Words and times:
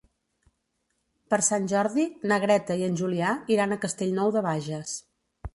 Per 1.33 1.39
Sant 1.49 1.67
Jordi 1.75 2.07
na 2.31 2.41
Greta 2.45 2.79
i 2.83 2.89
en 2.89 2.97
Julià 3.03 3.37
iran 3.57 3.77
a 3.77 3.81
Castellnou 3.87 4.37
de 4.39 4.45
Bages. 4.51 4.99